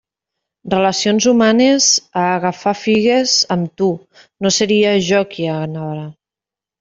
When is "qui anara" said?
5.35-6.07